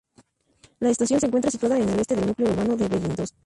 [0.79, 3.29] La estación se encuentra situada en el este del núcleo urbano de Bellinzona.